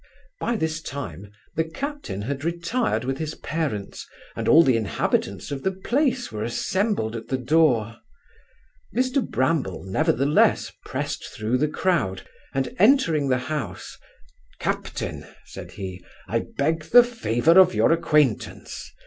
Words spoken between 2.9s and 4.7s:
with his parents, and all